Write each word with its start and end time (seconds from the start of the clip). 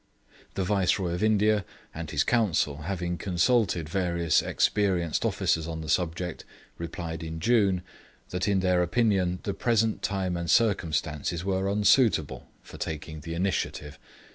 The 0.55 0.63
Viceroy 0.63 1.11
of 1.11 1.21
India 1.21 1.63
and 1.93 2.09
his 2.09 2.23
Council 2.23 2.77
having 2.77 3.19
consulted 3.19 3.87
various 3.87 4.41
experienced 4.41 5.23
officers 5.23 5.67
on 5.67 5.81
the 5.81 5.89
subject, 5.89 6.43
replied 6.79 7.21
in 7.21 7.39
June, 7.39 7.83
that 8.31 8.47
in 8.47 8.61
their 8.61 8.81
opinion 8.81 9.41
the 9.43 9.53
present 9.53 10.01
time 10.01 10.35
and 10.35 10.49
circumstances 10.49 11.45
were 11.45 11.69
unsuitable 11.69 12.47
for 12.63 12.77
taking 12.79 13.19
the 13.19 13.35
initiative. 13.35 13.99